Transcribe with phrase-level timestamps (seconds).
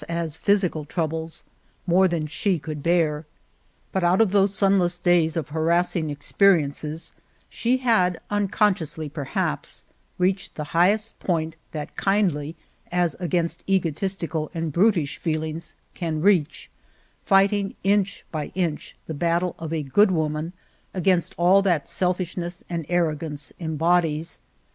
[0.09, 1.43] as physical troubles,
[1.85, 3.23] more than she could bear.
[3.91, 7.11] But out of those sunless days of harassing experiences
[7.51, 9.83] she had unconscious ly, perhaps,
[10.17, 12.55] reached the highest point that kindly
[12.91, 16.71] as against egotistical and brutish feel ings can reach,
[17.23, 20.51] fighting inch by inch the battle of a good woman
[20.95, 24.39] against all that self ishness and arrogance embodies.